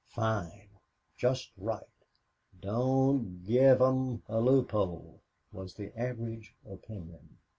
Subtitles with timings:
[0.09, 0.79] "Fine"
[1.15, 1.85] "Just right"
[2.59, 5.19] "Don't give 'em a loophole,"
[5.51, 7.37] was the average opinion.